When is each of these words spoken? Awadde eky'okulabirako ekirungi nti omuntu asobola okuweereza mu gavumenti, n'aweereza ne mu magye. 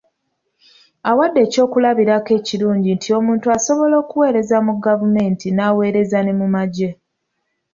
Awadde 1.09 1.39
eky'okulabirako 1.45 2.31
ekirungi 2.39 2.89
nti 2.95 3.09
omuntu 3.17 3.45
asobola 3.55 3.95
okuweereza 4.03 4.57
mu 4.65 4.73
gavumenti, 4.85 5.47
n'aweereza 5.51 6.19
ne 6.23 6.33
mu 6.39 6.47
magye. 6.55 6.89